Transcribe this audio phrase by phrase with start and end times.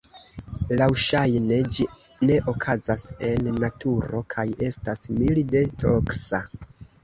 [0.77, 1.85] Laŭŝajne ĝi
[2.31, 6.45] ne okazas en naturo kaj estas milde toksa.